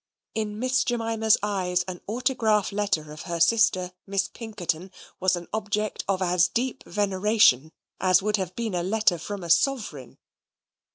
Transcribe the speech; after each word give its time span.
In 0.33 0.57
Miss 0.57 0.83
Jemima's 0.83 1.37
eyes 1.43 1.83
an 1.87 2.01
autograph 2.07 2.71
letter 2.71 3.11
of 3.11 3.21
her 3.29 3.39
sister, 3.39 3.91
Miss 4.07 4.29
Pinkerton, 4.29 4.89
was 5.19 5.35
an 5.35 5.47
object 5.53 6.03
of 6.07 6.23
as 6.23 6.47
deep 6.47 6.81
veneration 6.87 7.71
as 7.99 8.19
would 8.19 8.37
have 8.37 8.55
been 8.55 8.73
a 8.73 8.81
letter 8.81 9.19
from 9.19 9.43
a 9.43 9.49
sovereign. 9.51 10.17